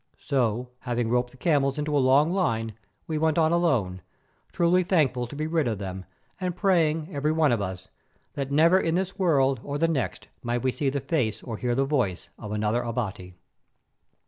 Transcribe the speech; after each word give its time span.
So, 0.17 0.69
having 0.79 1.09
roped 1.09 1.29
the 1.29 1.37
camels 1.37 1.77
into 1.77 1.95
a 1.95 1.99
long 1.99 2.33
line, 2.33 2.73
we 3.05 3.19
went 3.19 3.37
on 3.37 3.51
alone, 3.51 4.01
truly 4.51 4.83
thankful 4.83 5.27
to 5.27 5.35
be 5.35 5.45
rid 5.45 5.67
of 5.67 5.77
them, 5.77 6.05
and 6.39 6.55
praying, 6.55 7.09
every 7.13 7.31
one 7.31 7.51
of 7.51 7.61
us, 7.61 7.87
that 8.33 8.49
never 8.51 8.79
in 8.79 8.95
this 8.95 9.19
world 9.19 9.59
or 9.61 9.77
the 9.77 9.87
next 9.87 10.27
might 10.41 10.63
we 10.63 10.71
see 10.71 10.89
the 10.89 11.01
face 11.01 11.43
or 11.43 11.55
hear 11.57 11.75
the 11.75 11.85
voice 11.85 12.31
of 12.39 12.51
another 12.51 12.81
Abati. 12.83 13.35